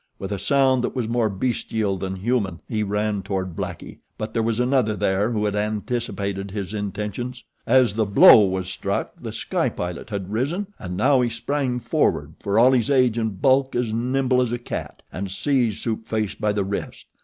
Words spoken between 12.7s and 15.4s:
his age and bulk as nimble as a cat, and